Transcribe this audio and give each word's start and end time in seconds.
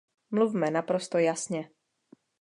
Mluvme 0.31 0.71
naprosto 0.71 1.17
jasně. 1.17 1.69